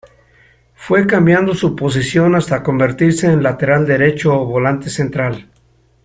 [0.73, 5.47] Fue cambiando su posición hasta convertirse en lateral derecho o volante central.